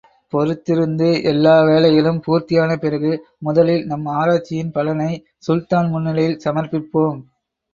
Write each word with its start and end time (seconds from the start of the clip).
பொறுத்திருந்து, 0.33 1.23
எல்லா 1.23 1.61
வேலைகளும் 1.61 2.21
பூர்த்தியான 2.27 2.77
பிறகு, 2.77 3.11
முதலில் 3.37 3.85
நம் 3.85 4.05
ஆராய்ச்சியின் 4.15 4.71
பலனை 4.71 5.11
சுல்தான் 5.37 5.89
முன்னிலையில் 5.89 6.41
சமர்ப்பிப்போம். 6.45 7.21